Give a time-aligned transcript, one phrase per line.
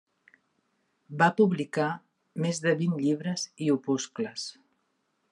[1.21, 1.89] Va publicar
[2.45, 4.47] més de vint llibres i opuscles.